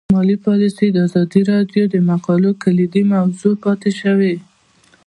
[0.13, 4.33] مالي پالیسي د ازادي راډیو د مقالو کلیدي موضوع پاتې شوی.